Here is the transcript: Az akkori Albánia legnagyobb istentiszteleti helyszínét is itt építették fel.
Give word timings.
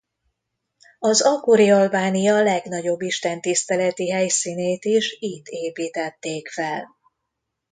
Az 0.99 1.21
akkori 1.21 1.69
Albánia 1.69 2.41
legnagyobb 2.41 3.01
istentiszteleti 3.01 4.09
helyszínét 4.11 4.85
is 4.85 5.15
itt 5.19 5.45
építették 5.47 6.47
fel. 6.49 6.87